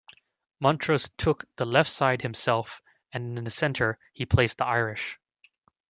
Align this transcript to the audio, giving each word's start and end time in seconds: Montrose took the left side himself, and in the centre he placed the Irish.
Montrose 0.59 1.09
took 1.15 1.45
the 1.57 1.65
left 1.67 1.91
side 1.91 2.23
himself, 2.23 2.81
and 3.11 3.37
in 3.37 3.43
the 3.43 3.51
centre 3.51 3.99
he 4.13 4.25
placed 4.25 4.57
the 4.57 4.65
Irish. 4.65 5.19